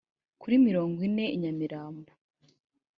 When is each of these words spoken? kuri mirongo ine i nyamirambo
kuri 0.41 0.55
mirongo 0.67 0.97
ine 1.07 1.25
i 1.35 1.37
nyamirambo 1.41 2.11